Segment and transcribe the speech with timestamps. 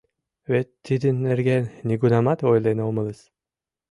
[0.51, 3.19] Вет тидын нерген нигунамат ойлен омылыс.